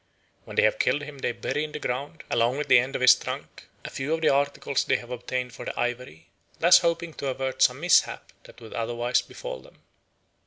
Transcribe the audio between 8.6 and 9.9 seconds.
would otherwise befall them.